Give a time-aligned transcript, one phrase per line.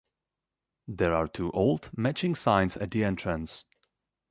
[0.87, 3.65] There are two old, matching signs at the entrance.